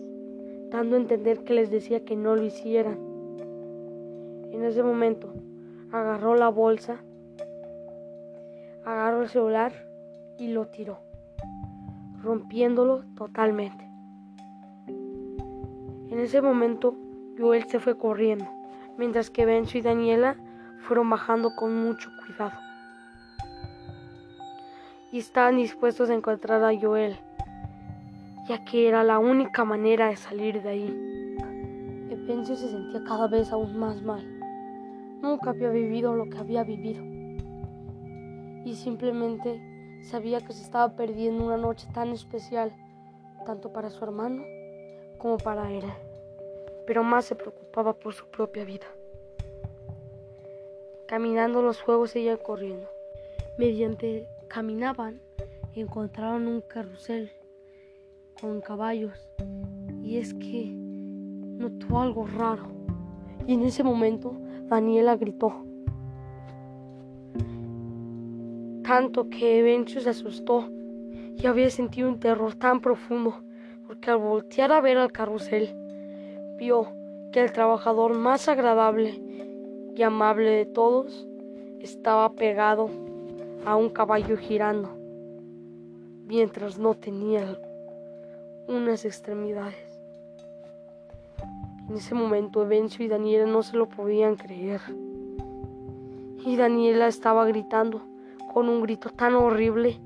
dando 0.68 0.97
a 0.97 0.99
entender 0.99 1.44
que 1.44 1.54
les 1.54 1.70
decía 1.70 2.04
que 2.04 2.16
no 2.16 2.35
lo 2.35 2.42
hicieran. 2.42 2.99
En 4.50 4.64
ese 4.64 4.82
momento 4.82 5.32
agarró 5.92 6.35
la 6.35 6.49
bolsa, 6.49 7.04
agarró 8.85 9.23
el 9.23 9.28
celular 9.28 9.73
y 10.38 10.49
lo 10.49 10.66
tiró, 10.66 10.99
rompiéndolo 12.20 13.04
totalmente. 13.14 13.88
En 16.09 16.18
ese 16.18 16.42
momento 16.42 16.97
Joel 17.38 17.62
se 17.68 17.78
fue 17.78 17.97
corriendo, 17.97 18.47
mientras 18.99 19.30
que 19.30 19.47
Benzo 19.47 19.78
y 19.78 19.82
Daniela 19.82 20.35
fueron 20.80 21.09
bajando 21.09 21.54
con 21.54 21.80
mucho 21.80 22.11
cuidado. 22.26 22.69
Y 25.12 25.19
estaban 25.19 25.57
dispuestos 25.57 26.11
a 26.11 26.14
encontrar 26.14 26.62
a 26.62 26.79
Joel, 26.79 27.17
ya 28.49 28.64
que 28.64 28.88
era 28.88 29.02
la 29.05 29.19
única 29.19 29.64
manera 29.64 30.09
de 30.09 30.17
salir 30.17 30.62
de 30.62 30.69
ahí. 30.69 31.11
Benzo 32.31 32.55
se 32.55 32.69
sentía 32.69 33.02
cada 33.02 33.26
vez 33.26 33.50
aún 33.50 33.76
más 33.76 34.02
mal. 34.02 34.25
Nunca 35.21 35.50
había 35.50 35.69
vivido 35.69 36.14
lo 36.14 36.31
que 36.31 36.38
había 36.38 36.62
vivido. 36.62 37.02
Y 38.64 38.76
simplemente 38.76 39.61
sabía 40.05 40.40
que 40.40 40.52
se 40.52 40.62
estaba 40.62 40.95
perdiendo 40.95 41.45
una 41.45 41.57
noche 41.57 41.88
tan 41.93 42.11
especial, 42.11 42.73
tanto 43.47 43.73
para 43.73 43.90
su 43.90 44.05
hermano 44.05 44.45
como 45.19 45.38
para 45.38 45.73
él. 45.73 45.83
Pero 46.87 47.02
más 47.02 47.25
se 47.25 47.35
preocupaba 47.35 47.95
por 47.95 48.14
su 48.14 48.26
propia 48.26 48.64
vida. 48.64 48.87
Caminando 51.09 51.62
los 51.62 51.83
juegos 51.83 52.12
seguían 52.12 52.37
corriendo. 52.37 52.88
Mediante 53.59 54.29
caminaban, 54.50 55.21
encontraron 55.75 56.49
un 56.49 56.61
carrusel 56.61 57.30
con 58.40 58.61
caballos. 58.61 59.16
Y 60.02 60.19
es 60.19 60.35
que 60.35 60.73
notó 60.75 62.00
algo 62.00 62.26
raro. 62.26 62.64
Y 63.47 63.54
en 63.54 63.62
ese 63.62 63.85
momento 63.85 64.35
Daniela 64.64 65.16
gritó. 65.16 65.64
Tanto 68.83 69.30
que 69.30 69.61
Evencio 69.61 70.00
se 70.00 70.11
asustó 70.11 70.69
y 71.37 71.47
había 71.47 71.71
sentido 71.71 72.09
un 72.09 72.19
terror 72.19 72.57
tan 72.57 72.80
profundo, 72.80 73.35
porque 73.87 74.11
al 74.11 74.19
voltear 74.19 74.73
a 74.73 74.80
ver 74.80 74.99
al 74.99 75.12
carrusel, 75.12 75.71
vio 76.59 76.88
que 77.33 77.40
el 77.40 77.52
trabajador 77.52 78.19
más 78.19 78.49
agradable 78.49 79.23
y 79.95 80.02
amable 80.02 80.50
de 80.50 80.66
todos 80.66 81.28
estaba 81.78 82.33
pegado 82.33 82.90
a 83.64 83.76
un 83.76 83.90
caballo 83.90 84.37
girando, 84.37 84.90
mientras 86.26 86.79
no 86.79 86.95
tenía 86.95 87.59
unas 88.69 89.05
extremidades. 89.05 89.90
En 91.88 91.97
ese 91.97 92.14
momento 92.14 92.62
Evencio 92.62 93.05
y 93.05 93.09
Daniela 93.09 93.47
no 93.47 93.62
se 93.62 93.76
lo 93.76 93.88
podían 93.88 94.37
creer. 94.37 94.81
Y 96.47 96.57
Daniela 96.57 97.09
estaba 97.09 97.45
gritando 97.47 98.02
con 98.52 98.69
un 98.69 98.83
grito 98.83 99.11
tan 99.11 99.35
horrible 99.35 100.00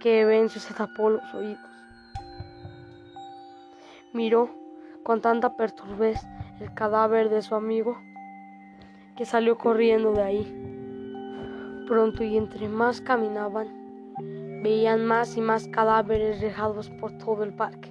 que 0.00 0.22
Evencio 0.22 0.60
se 0.60 0.74
tapó 0.74 1.10
los 1.10 1.34
oídos. 1.34 1.60
Miró 4.12 4.50
con 5.02 5.20
tanta 5.20 5.56
perturbez 5.56 6.20
el 6.60 6.74
cadáver 6.74 7.28
de 7.28 7.42
su 7.42 7.54
amigo 7.54 7.96
que 9.16 9.24
salió 9.24 9.56
corriendo 9.56 10.12
de 10.12 10.22
ahí. 10.22 10.65
Pronto 11.86 12.24
y 12.24 12.36
entre 12.36 12.68
más 12.68 13.00
caminaban, 13.00 13.68
veían 14.62 15.06
más 15.06 15.36
y 15.36 15.40
más 15.40 15.68
cadáveres 15.68 16.40
dejados 16.40 16.90
por 16.90 17.16
todo 17.18 17.44
el 17.44 17.52
parque. 17.52 17.88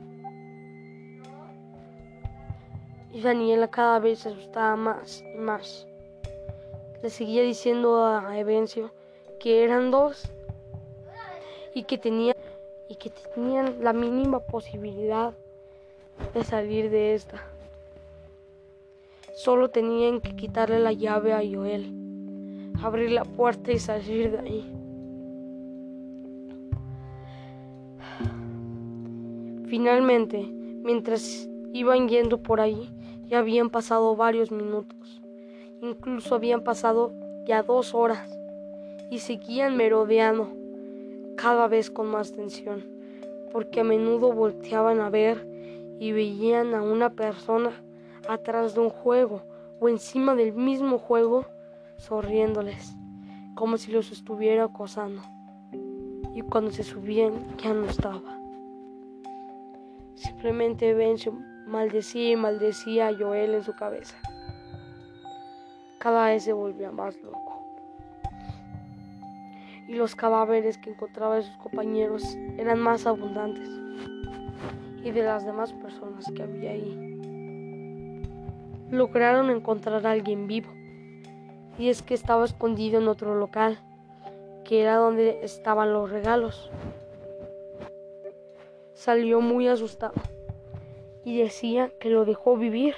Y 3.13 3.21
Daniela 3.21 3.69
cada 3.69 3.99
vez 3.99 4.19
se 4.19 4.29
asustaba 4.29 4.75
más 4.75 5.23
y 5.33 5.37
más. 5.37 5.87
Le 7.01 7.09
seguía 7.09 7.43
diciendo 7.43 8.05
a 8.05 8.37
Evencio 8.37 8.91
que 9.39 9.63
eran 9.63 9.91
dos 9.91 10.29
y 11.73 11.83
que 11.83 11.97
tenían 11.97 12.35
y 12.89 12.95
que 12.95 13.09
tenían 13.09 13.81
la 13.81 13.93
mínima 13.93 14.41
posibilidad 14.41 15.33
de 16.33 16.43
salir 16.43 16.89
de 16.89 17.15
esta. 17.15 17.41
Solo 19.35 19.69
tenían 19.69 20.19
que 20.19 20.35
quitarle 20.35 20.79
la 20.79 20.91
llave 20.91 21.33
a 21.33 21.37
Joel, 21.37 22.04
abrir 22.85 23.11
la 23.11 23.25
puerta 23.25 23.71
y 23.71 23.79
salir 23.79 24.31
de 24.31 24.39
ahí. 24.39 24.71
Finalmente, 29.67 30.47
mientras 30.83 31.49
iban 31.73 32.07
yendo 32.07 32.43
por 32.43 32.61
ahí, 32.61 32.89
ya 33.25 33.39
habían 33.39 33.71
pasado 33.71 34.15
varios 34.15 34.51
minutos. 34.51 35.21
Incluso 35.81 36.35
habían 36.35 36.61
pasado 36.61 37.11
ya 37.47 37.63
dos 37.63 37.95
horas 37.95 38.29
y 39.09 39.17
seguían 39.17 39.75
merodeando 39.75 40.49
cada 41.37 41.67
vez 41.67 41.89
con 41.89 42.05
más 42.05 42.33
tensión, 42.33 42.85
porque 43.51 43.79
a 43.79 43.83
menudo 43.83 44.31
volteaban 44.31 44.99
a 44.99 45.09
ver 45.09 45.47
y 45.99 46.11
veían 46.11 46.75
a 46.75 46.83
una 46.83 47.09
persona 47.09 47.71
atrás 48.29 48.75
de 48.75 48.81
un 48.81 48.89
juego 48.89 49.41
o 49.79 49.89
encima 49.89 50.35
del 50.35 50.53
mismo 50.53 50.99
juego 50.99 51.45
sonriéndoles, 51.97 52.95
como 53.55 53.77
si 53.77 53.91
los 53.91 54.11
estuviera 54.11 54.65
acosando. 54.65 55.21
Y 56.33 56.41
cuando 56.41 56.71
se 56.71 56.83
subían 56.83 57.57
ya 57.57 57.73
no 57.73 57.85
estaba. 57.85 58.39
Simplemente 60.15 60.93
Benzo 60.93 61.33
maldecía 61.65 62.31
y 62.31 62.35
maldecía 62.35 63.07
a 63.07 63.13
Joel 63.17 63.55
en 63.55 63.63
su 63.63 63.73
cabeza. 63.73 64.17
Cada 65.99 66.27
vez 66.27 66.43
se 66.43 66.53
volvía 66.53 66.91
más 66.91 67.15
loco. 67.21 67.65
Y 69.87 69.93
los 69.93 70.15
cadáveres 70.15 70.77
que 70.77 70.91
encontraba 70.91 71.35
de 71.35 71.43
sus 71.43 71.57
compañeros 71.57 72.23
eran 72.57 72.79
más 72.79 73.05
abundantes 73.05 73.69
y 75.03 75.11
de 75.11 75.23
las 75.23 75.45
demás 75.45 75.73
personas 75.73 76.31
que 76.35 76.43
había 76.43 76.71
ahí. 76.71 77.15
Lograron 78.89 79.49
encontrar 79.49 80.05
a 80.05 80.11
alguien 80.11 80.47
vivo, 80.47 80.69
y 81.77 81.89
es 81.89 82.01
que 82.01 82.13
estaba 82.13 82.45
escondido 82.45 82.99
en 82.99 83.07
otro 83.07 83.35
local, 83.35 83.79
que 84.63 84.81
era 84.81 84.97
donde 84.97 85.43
estaban 85.43 85.93
los 85.93 86.09
regalos. 86.09 86.71
Salió 88.93 89.41
muy 89.41 89.67
asustado 89.67 90.13
y 91.23 91.37
decía 91.37 91.91
que 91.99 92.09
lo 92.09 92.25
dejó 92.25 92.57
vivir, 92.57 92.95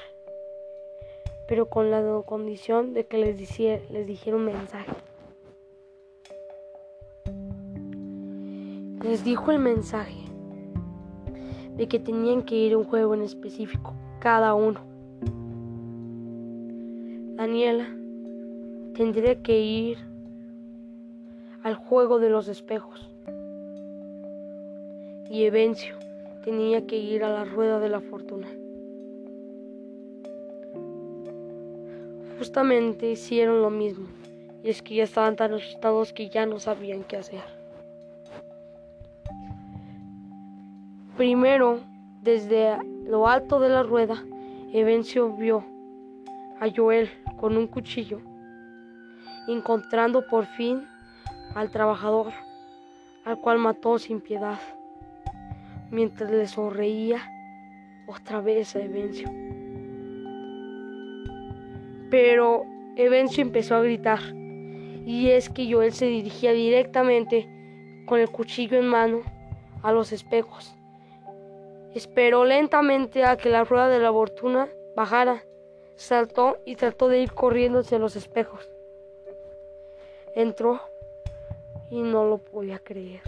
pero 1.47 1.67
con 1.67 1.91
la 1.91 2.21
condición 2.25 2.93
de 2.93 3.05
que 3.05 3.17
les, 3.17 3.59
les 3.89 4.07
dijera 4.07 4.37
un 4.37 4.45
mensaje. 4.45 4.91
Les 9.01 9.23
dijo 9.23 9.51
el 9.51 9.59
mensaje 9.59 10.25
de 11.75 11.87
que 11.87 11.99
tenían 11.99 12.43
que 12.43 12.55
ir 12.55 12.73
a 12.73 12.77
un 12.77 12.83
juego 12.85 13.13
en 13.13 13.21
específico, 13.21 13.93
cada 14.19 14.53
uno. 14.53 14.81
Daniela 17.35 17.97
tendría 18.97 19.43
que 19.43 19.59
ir 19.59 19.99
al 21.61 21.75
juego 21.75 22.17
de 22.17 22.31
los 22.31 22.47
espejos. 22.47 23.07
Y 25.29 25.43
Evencio 25.43 25.95
tenía 26.43 26.87
que 26.87 26.97
ir 26.97 27.23
a 27.23 27.29
la 27.29 27.45
rueda 27.45 27.79
de 27.79 27.89
la 27.89 28.01
fortuna. 28.01 28.47
Justamente 32.39 33.11
hicieron 33.11 33.61
lo 33.61 33.69
mismo, 33.69 34.07
y 34.63 34.69
es 34.69 34.81
que 34.81 34.95
ya 34.95 35.03
estaban 35.03 35.35
tan 35.35 35.53
asustados 35.53 36.11
que 36.11 36.29
ya 36.29 36.47
no 36.47 36.59
sabían 36.59 37.03
qué 37.03 37.17
hacer. 37.17 37.41
Primero, 41.17 41.81
desde 42.23 42.77
lo 43.05 43.27
alto 43.27 43.59
de 43.59 43.69
la 43.69 43.83
rueda, 43.83 44.23
Evencio 44.73 45.35
vio 45.35 45.63
a 46.59 46.67
Joel 46.75 47.09
con 47.39 47.57
un 47.57 47.67
cuchillo, 47.67 48.21
encontrando 49.47 50.27
por 50.27 50.45
fin 50.45 50.87
al 51.55 51.69
trabajador, 51.71 52.33
al 53.25 53.39
cual 53.39 53.57
mató 53.57 53.99
sin 53.99 54.21
piedad, 54.21 54.59
mientras 55.91 56.29
le 56.31 56.47
sonreía 56.47 57.19
otra 58.07 58.41
vez 58.41 58.75
a 58.75 58.81
Evencio. 58.81 59.29
Pero 62.09 62.63
Evencio 62.95 63.41
empezó 63.41 63.75
a 63.75 63.81
gritar, 63.81 64.19
y 64.33 65.29
es 65.29 65.49
que 65.49 65.71
Joel 65.71 65.93
se 65.93 66.07
dirigía 66.07 66.51
directamente 66.51 67.47
con 68.05 68.19
el 68.19 68.29
cuchillo 68.29 68.77
en 68.77 68.87
mano 68.87 69.21
a 69.83 69.91
los 69.91 70.11
espejos 70.11 70.77
Esperó 71.97 72.45
lentamente 72.45 73.23
a 73.23 73.37
que 73.37 73.49
la 73.49 73.63
rueda 73.63 73.89
de 73.89 73.97
la 73.97 74.11
fortuna 74.11 74.69
bajara, 74.95 75.41
saltó 75.95 76.57
y 76.63 76.75
trató 76.75 77.07
de 77.07 77.21
ir 77.21 77.31
corriendo 77.31 77.79
hacia 77.79 77.97
los 77.97 78.15
espejos. 78.15 78.69
Entró 80.37 80.79
y 81.89 82.01
no 82.01 82.25
lo 82.25 82.37
podía 82.37 82.77
creer. 82.77 83.21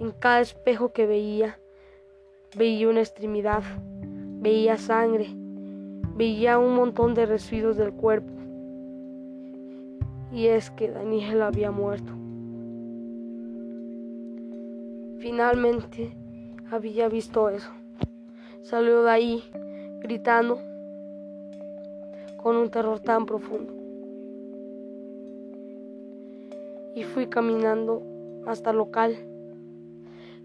En 0.00 0.12
cada 0.12 0.40
espejo 0.40 0.92
que 0.92 1.06
veía, 1.06 1.58
veía 2.56 2.88
una 2.88 3.00
extremidad, 3.00 3.62
veía 4.40 4.78
sangre, 4.78 5.28
veía 6.16 6.58
un 6.58 6.74
montón 6.74 7.12
de 7.12 7.26
residuos 7.26 7.76
del 7.76 7.92
cuerpo. 7.92 8.32
Y 10.32 10.46
es 10.46 10.70
que 10.70 10.90
Daniel 10.90 11.42
había 11.42 11.70
muerto. 11.70 12.12
Finalmente 15.20 16.12
había 16.70 17.08
visto 17.08 17.50
eso 17.50 17.70
salió 18.64 19.02
de 19.02 19.10
ahí 19.10 19.44
gritando 20.00 20.58
con 22.38 22.56
un 22.56 22.70
terror 22.70 22.98
tan 23.00 23.26
profundo. 23.26 23.83
Y 26.94 27.04
fui 27.04 27.26
caminando 27.26 28.02
hasta 28.46 28.70
el 28.70 28.76
local 28.76 29.16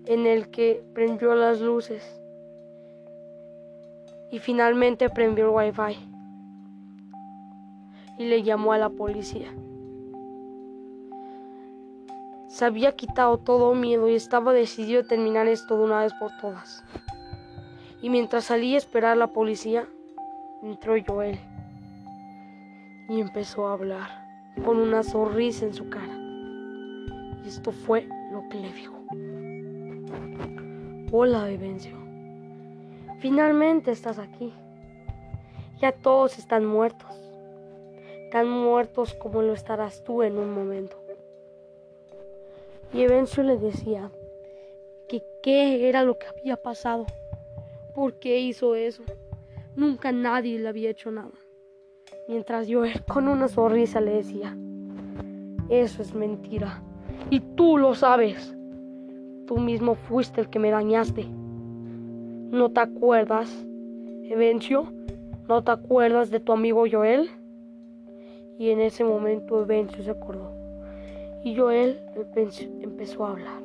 en 0.05 0.25
el 0.25 0.49
que 0.49 0.83
prendió 0.93 1.35
las 1.35 1.61
luces 1.61 2.19
y 4.31 4.39
finalmente 4.39 5.09
prendió 5.09 5.45
el 5.45 5.71
wifi 5.71 5.99
y 8.17 8.25
le 8.25 8.43
llamó 8.43 8.73
a 8.73 8.77
la 8.77 8.89
policía. 8.89 9.53
Se 12.47 12.65
había 12.65 12.93
quitado 12.93 13.37
todo 13.37 13.75
miedo 13.75 14.09
y 14.09 14.15
estaba 14.15 14.53
decidido 14.53 15.01
a 15.01 15.07
terminar 15.07 15.47
esto 15.47 15.77
de 15.77 15.83
una 15.83 16.01
vez 16.01 16.13
por 16.15 16.31
todas 16.41 16.83
y 18.01 18.09
mientras 18.09 18.45
salí 18.45 18.75
a 18.75 18.77
esperar 18.77 19.13
a 19.13 19.15
la 19.15 19.27
policía, 19.27 19.87
entró 20.61 20.95
Joel 21.05 21.37
y 23.09 23.19
empezó 23.19 23.67
a 23.67 23.73
hablar 23.73 24.09
con 24.63 24.77
una 24.77 25.03
sonrisa 25.03 25.65
en 25.65 25.73
su 25.73 25.89
cara. 25.89 26.18
Y 27.43 27.47
esto 27.47 27.71
fue 27.71 28.07
lo 28.31 28.47
que 28.49 28.59
le 28.59 28.73
dijo. 28.73 28.95
Hola, 31.11 31.49
Evencio. 31.49 31.97
Finalmente 33.19 33.91
estás 33.91 34.19
aquí. 34.19 34.53
Ya 35.81 35.91
todos 35.91 36.37
están 36.37 36.65
muertos. 36.65 37.09
Tan 38.31 38.49
muertos 38.49 39.13
como 39.15 39.41
lo 39.41 39.53
estarás 39.53 40.03
tú 40.03 40.23
en 40.23 40.37
un 40.37 40.53
momento. 40.53 40.97
Y 42.93 43.01
Evencio 43.01 43.43
le 43.43 43.57
decía 43.57 44.11
que 45.07 45.23
qué 45.41 45.89
era 45.89 46.03
lo 46.03 46.17
que 46.17 46.27
había 46.27 46.57
pasado. 46.57 47.05
¿Por 47.95 48.19
qué 48.19 48.39
hizo 48.39 48.75
eso? 48.75 49.03
Nunca 49.75 50.11
nadie 50.11 50.59
le 50.59 50.69
había 50.69 50.89
hecho 50.89 51.11
nada. 51.11 51.31
Mientras 52.27 52.67
yo 52.67 52.83
con 53.11 53.27
una 53.27 53.47
sonrisa 53.47 53.99
le 54.01 54.11
decía, 54.11 54.55
eso 55.69 56.01
es 56.01 56.13
mentira. 56.13 56.83
Y 57.29 57.39
tú 57.39 57.77
lo 57.77 57.95
sabes. 57.95 58.55
Tú 59.45 59.57
mismo 59.57 59.95
fuiste 59.95 60.41
el 60.41 60.49
que 60.49 60.59
me 60.59 60.71
dañaste. 60.71 61.25
¿No 62.51 62.69
te 62.71 62.79
acuerdas, 62.79 63.65
Evencio? 64.23 64.91
¿No 65.47 65.63
te 65.63 65.71
acuerdas 65.71 66.29
de 66.29 66.39
tu 66.39 66.53
amigo 66.53 66.85
Joel? 66.91 67.29
Y 68.57 68.69
en 68.69 68.79
ese 68.79 69.03
momento 69.03 69.61
Evencio 69.61 70.03
se 70.03 70.11
acordó. 70.11 70.51
Y 71.43 71.55
Joel 71.55 71.99
empezó 72.81 73.25
a 73.25 73.31
hablar. 73.31 73.61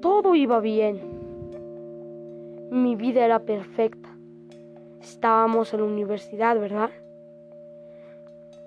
Todo 0.00 0.34
iba 0.34 0.60
bien. 0.60 1.00
Mi 2.70 2.96
vida 2.96 3.24
era 3.24 3.40
perfecta. 3.40 4.08
Estábamos 5.00 5.72
en 5.74 5.80
la 5.80 5.86
universidad, 5.86 6.58
¿verdad? 6.58 6.90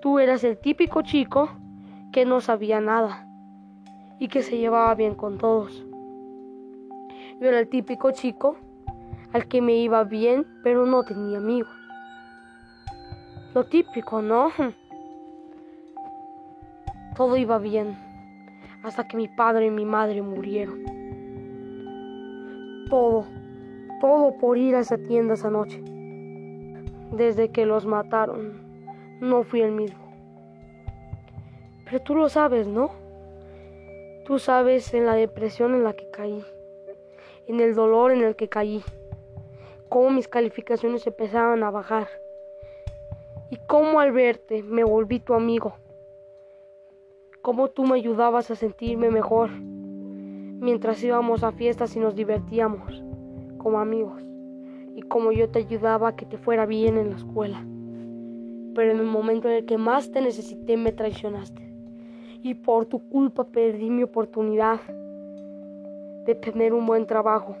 Tú 0.00 0.18
eras 0.18 0.44
el 0.44 0.56
típico 0.56 1.02
chico 1.02 1.50
que 2.12 2.24
no 2.24 2.40
sabía 2.40 2.80
nada 2.80 3.26
y 4.18 4.28
que 4.28 4.42
se 4.42 4.58
llevaba 4.58 4.94
bien 4.94 5.14
con 5.14 5.38
todos. 5.38 5.84
Yo 7.40 7.48
era 7.48 7.60
el 7.60 7.68
típico 7.68 8.10
chico 8.10 8.56
al 9.32 9.46
que 9.46 9.62
me 9.62 9.76
iba 9.76 10.04
bien, 10.04 10.46
pero 10.62 10.86
no 10.86 11.04
tenía 11.04 11.38
amigos. 11.38 11.74
Lo 13.54 13.64
típico, 13.64 14.22
¿no? 14.22 14.50
Todo 17.16 17.36
iba 17.36 17.58
bien 17.58 17.96
hasta 18.82 19.06
que 19.06 19.16
mi 19.16 19.28
padre 19.28 19.66
y 19.66 19.70
mi 19.70 19.84
madre 19.84 20.22
murieron. 20.22 20.84
Todo, 22.88 23.26
todo 24.00 24.38
por 24.38 24.56
ir 24.56 24.76
a 24.76 24.80
esa 24.80 24.98
tienda 24.98 25.34
esa 25.34 25.50
noche. 25.50 25.82
Desde 27.12 27.50
que 27.50 27.66
los 27.66 27.86
mataron, 27.86 28.62
no 29.20 29.42
fui 29.42 29.60
el 29.60 29.72
mismo. 29.72 30.07
Pero 31.90 32.02
tú 32.02 32.14
lo 32.14 32.28
sabes, 32.28 32.66
¿no? 32.66 32.90
Tú 34.26 34.38
sabes 34.38 34.92
en 34.92 35.06
la 35.06 35.14
depresión 35.14 35.74
en 35.74 35.84
la 35.84 35.94
que 35.94 36.10
caí, 36.10 36.44
en 37.46 37.60
el 37.60 37.74
dolor 37.74 38.12
en 38.12 38.22
el 38.22 38.36
que 38.36 38.50
caí, 38.50 38.82
cómo 39.88 40.10
mis 40.10 40.28
calificaciones 40.28 41.06
empezaban 41.06 41.62
a 41.62 41.70
bajar 41.70 42.08
y 43.50 43.56
cómo 43.66 44.00
al 44.00 44.12
verte 44.12 44.62
me 44.62 44.84
volví 44.84 45.18
tu 45.18 45.32
amigo, 45.32 45.76
cómo 47.40 47.68
tú 47.68 47.84
me 47.84 47.96
ayudabas 47.96 48.50
a 48.50 48.54
sentirme 48.54 49.10
mejor 49.10 49.48
mientras 49.50 51.02
íbamos 51.02 51.42
a 51.42 51.52
fiestas 51.52 51.96
y 51.96 52.00
nos 52.00 52.14
divertíamos 52.14 53.02
como 53.56 53.80
amigos 53.80 54.22
y 54.94 55.00
cómo 55.08 55.32
yo 55.32 55.48
te 55.48 55.60
ayudaba 55.60 56.08
a 56.08 56.16
que 56.16 56.26
te 56.26 56.36
fuera 56.36 56.66
bien 56.66 56.98
en 56.98 57.10
la 57.10 57.16
escuela. 57.16 57.64
Pero 58.74 58.92
en 58.92 58.98
el 58.98 59.06
momento 59.06 59.48
en 59.48 59.54
el 59.54 59.64
que 59.64 59.78
más 59.78 60.12
te 60.12 60.20
necesité 60.20 60.76
me 60.76 60.92
traicionaste 60.92 61.67
y 62.42 62.54
por 62.54 62.86
tu 62.86 63.08
culpa 63.08 63.44
perdí 63.44 63.90
mi 63.90 64.02
oportunidad 64.02 64.80
de 66.24 66.34
tener 66.34 66.72
un 66.72 66.86
buen 66.86 67.06
trabajo. 67.06 67.56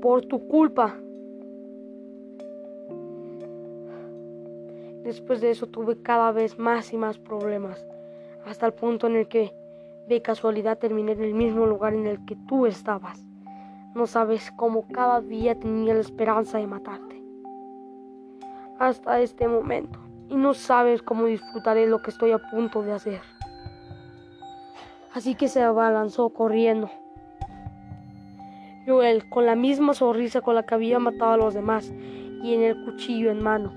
Por 0.00 0.22
tu 0.22 0.46
culpa. 0.48 0.96
Después 5.04 5.40
de 5.40 5.50
eso 5.50 5.66
tuve 5.66 6.00
cada 6.02 6.32
vez 6.32 6.58
más 6.58 6.92
y 6.92 6.96
más 6.96 7.18
problemas, 7.18 7.84
hasta 8.46 8.66
el 8.66 8.72
punto 8.72 9.06
en 9.06 9.16
el 9.16 9.28
que 9.28 9.52
de 10.08 10.22
casualidad 10.22 10.78
terminé 10.78 11.12
en 11.12 11.22
el 11.22 11.34
mismo 11.34 11.66
lugar 11.66 11.94
en 11.94 12.06
el 12.06 12.24
que 12.24 12.36
tú 12.48 12.66
estabas. 12.66 13.24
No 13.94 14.06
sabes 14.06 14.50
cómo 14.56 14.86
cada 14.88 15.20
día 15.20 15.58
tenía 15.58 15.94
la 15.94 16.00
esperanza 16.00 16.58
de 16.58 16.66
matarte. 16.66 17.22
Hasta 18.78 19.20
este 19.20 19.46
momento 19.46 19.98
y 20.32 20.36
no 20.36 20.54
sabes 20.54 21.02
cómo 21.02 21.26
disfrutaré 21.26 21.86
lo 21.86 22.00
que 22.00 22.10
estoy 22.10 22.32
a 22.32 22.38
punto 22.38 22.82
de 22.82 22.92
hacer. 22.92 23.20
Así 25.12 25.34
que 25.34 25.46
se 25.46 25.60
abalanzó 25.62 26.30
corriendo. 26.30 26.90
Joel, 28.86 29.28
con 29.28 29.44
la 29.44 29.54
misma 29.54 29.92
sonrisa 29.92 30.40
con 30.40 30.54
la 30.54 30.62
que 30.62 30.74
había 30.74 30.98
matado 30.98 31.32
a 31.32 31.36
los 31.36 31.52
demás 31.52 31.92
y 32.42 32.54
en 32.54 32.62
el 32.62 32.82
cuchillo 32.82 33.30
en 33.30 33.42
mano, 33.42 33.74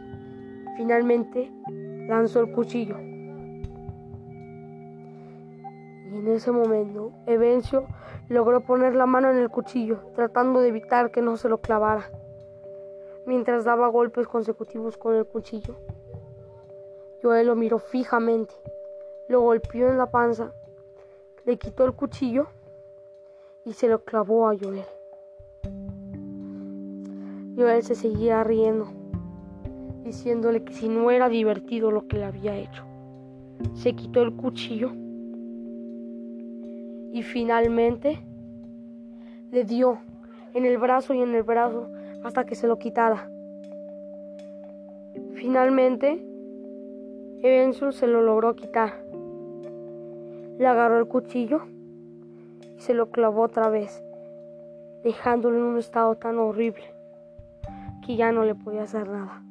finalmente 0.77 1.51
lanzó 2.07 2.39
el 2.39 2.53
cuchillo. 2.53 2.97
Y 6.09 6.15
en 6.15 6.27
ese 6.29 6.53
momento, 6.53 7.11
Evencio 7.25 7.85
logró 8.29 8.61
poner 8.61 8.95
la 8.95 9.05
mano 9.05 9.29
en 9.29 9.37
el 9.37 9.49
cuchillo, 9.49 9.99
tratando 10.15 10.61
de 10.61 10.69
evitar 10.69 11.11
que 11.11 11.21
no 11.21 11.35
se 11.35 11.49
lo 11.49 11.59
clavara, 11.59 12.09
mientras 13.25 13.65
daba 13.65 13.89
golpes 13.89 14.25
consecutivos 14.25 14.97
con 14.97 15.15
el 15.15 15.25
cuchillo. 15.25 15.75
Joel 17.25 17.47
lo 17.47 17.55
miró 17.55 17.79
fijamente, 17.79 18.53
lo 19.29 19.41
golpeó 19.41 19.89
en 19.89 19.97
la 19.97 20.11
panza, 20.11 20.53
le 21.43 21.57
quitó 21.57 21.83
el 21.83 21.93
cuchillo 21.93 22.45
y 23.65 23.73
se 23.73 23.87
lo 23.87 24.03
clavó 24.03 24.47
a 24.47 24.55
Joel. 24.55 24.85
Joel 27.57 27.81
se 27.81 27.95
seguía 27.95 28.43
riendo, 28.43 28.89
diciéndole 30.03 30.63
que 30.63 30.71
si 30.71 30.87
no 30.87 31.09
era 31.09 31.27
divertido 31.27 31.89
lo 31.89 32.07
que 32.07 32.17
le 32.17 32.25
había 32.25 32.57
hecho. 32.57 32.83
Se 33.73 33.93
quitó 33.93 34.21
el 34.21 34.35
cuchillo 34.35 34.91
y 37.11 37.23
finalmente 37.23 38.23
le 39.49 39.63
dio 39.63 39.97
en 40.53 40.65
el 40.65 40.77
brazo 40.77 41.15
y 41.15 41.23
en 41.23 41.33
el 41.33 41.41
brazo 41.41 41.89
hasta 42.23 42.45
que 42.45 42.53
se 42.53 42.67
lo 42.67 42.77
quitara. 42.77 43.31
Finalmente 45.33 46.34
Evensul 47.47 47.93
se 47.93 48.07
lo 48.07 48.21
logró 48.21 48.55
quitar. 48.55 49.05
Le 50.57 50.65
agarró 50.65 50.97
el 50.97 51.07
cuchillo 51.07 51.61
y 52.75 52.79
se 52.79 52.95
lo 52.95 53.11
clavó 53.11 53.43
otra 53.43 53.69
vez, 53.69 54.03
dejándolo 55.03 55.57
en 55.57 55.63
un 55.63 55.77
estado 55.77 56.15
tan 56.15 56.39
horrible 56.39 56.83
que 58.03 58.15
ya 58.15 58.31
no 58.31 58.45
le 58.45 58.55
podía 58.55 58.81
hacer 58.81 59.07
nada. 59.07 59.43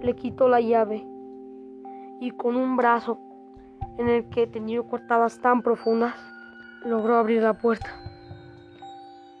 Le 0.00 0.16
quitó 0.16 0.48
la 0.48 0.60
llave 0.60 1.06
y 2.18 2.32
con 2.32 2.56
un 2.56 2.76
brazo 2.76 3.20
en 3.98 4.08
el 4.08 4.28
que 4.30 4.48
tenía 4.48 4.82
cortadas 4.82 5.40
tan 5.40 5.62
profundas, 5.62 6.16
logró 6.84 7.14
abrir 7.18 7.40
la 7.40 7.54
puerta. 7.54 7.88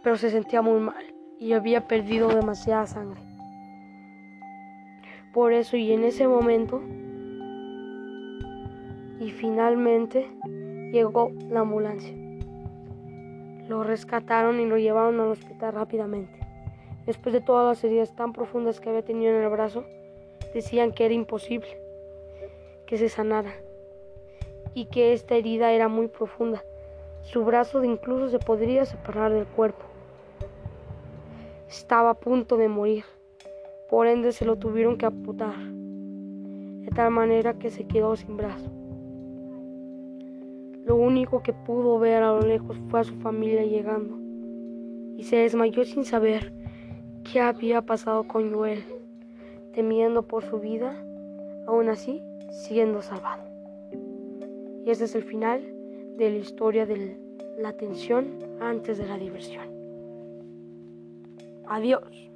Pero 0.04 0.16
se 0.16 0.30
sentía 0.30 0.62
muy 0.62 0.78
mal 0.78 1.04
y 1.40 1.54
había 1.54 1.88
perdido 1.88 2.28
demasiada 2.28 2.86
sangre. 2.86 3.31
Por 5.32 5.54
eso 5.54 5.78
y 5.78 5.92
en 5.92 6.04
ese 6.04 6.28
momento, 6.28 6.82
y 9.18 9.30
finalmente 9.30 10.28
llegó 10.92 11.30
la 11.48 11.60
ambulancia. 11.60 12.14
Lo 13.66 13.82
rescataron 13.82 14.60
y 14.60 14.66
lo 14.66 14.76
llevaron 14.76 15.20
al 15.20 15.28
hospital 15.28 15.72
rápidamente. 15.72 16.38
Después 17.06 17.32
de 17.32 17.40
todas 17.40 17.66
las 17.66 17.82
heridas 17.82 18.14
tan 18.14 18.34
profundas 18.34 18.78
que 18.78 18.90
había 18.90 19.04
tenido 19.04 19.34
en 19.34 19.42
el 19.42 19.48
brazo, 19.48 19.84
decían 20.52 20.92
que 20.92 21.06
era 21.06 21.14
imposible 21.14 21.80
que 22.84 22.98
se 22.98 23.08
sanara 23.08 23.54
y 24.74 24.84
que 24.86 25.14
esta 25.14 25.34
herida 25.34 25.72
era 25.72 25.88
muy 25.88 26.08
profunda. 26.08 26.62
Su 27.22 27.42
brazo 27.42 27.82
incluso 27.84 28.28
se 28.28 28.38
podría 28.38 28.84
separar 28.84 29.32
del 29.32 29.46
cuerpo. 29.46 29.84
Estaba 31.70 32.10
a 32.10 32.14
punto 32.14 32.58
de 32.58 32.68
morir 32.68 33.04
por 33.92 34.06
ende 34.06 34.32
se 34.32 34.46
lo 34.46 34.56
tuvieron 34.56 34.96
que 34.96 35.04
aputar, 35.04 35.54
de 35.54 36.90
tal 36.94 37.10
manera 37.10 37.58
que 37.58 37.68
se 37.68 37.84
quedó 37.84 38.16
sin 38.16 38.38
brazo. 38.38 38.70
Lo 40.86 40.96
único 40.96 41.42
que 41.42 41.52
pudo 41.52 41.98
ver 41.98 42.22
a 42.22 42.32
lo 42.32 42.40
lejos 42.40 42.78
fue 42.88 43.00
a 43.00 43.04
su 43.04 43.14
familia 43.16 43.66
llegando 43.66 44.16
y 45.18 45.24
se 45.24 45.36
desmayó 45.36 45.84
sin 45.84 46.06
saber 46.06 46.54
qué 47.30 47.40
había 47.40 47.82
pasado 47.82 48.26
con 48.26 48.54
Joel, 48.54 48.82
temiendo 49.74 50.22
por 50.22 50.42
su 50.42 50.58
vida, 50.58 50.96
aún 51.66 51.90
así 51.90 52.22
siendo 52.64 53.02
salvado. 53.02 53.42
Y 54.86 54.90
ese 54.90 55.04
es 55.04 55.14
el 55.14 55.24
final 55.24 55.60
de 56.16 56.30
la 56.30 56.38
historia 56.38 56.86
de 56.86 57.18
la 57.58 57.74
tensión 57.74 58.38
antes 58.58 58.96
de 58.96 59.06
la 59.06 59.18
diversión. 59.18 59.66
Adiós. 61.66 62.32